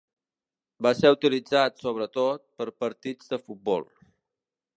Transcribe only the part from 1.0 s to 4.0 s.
ser utilitzat, sobretot, per partits de futbol.